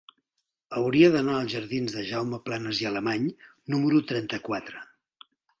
[0.79, 3.31] Hauria d'anar als jardins de Jaume Planas i Alemany
[3.75, 4.87] número trenta-quatre.